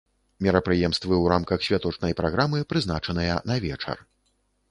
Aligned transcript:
Мерапрыемствы 0.45 1.13
ў 1.23 1.33
рамках 1.33 1.59
святочнай 1.67 2.15
праграмы 2.21 2.63
прызначаныя 2.73 3.35
на 3.51 3.61
вечар. 3.67 3.97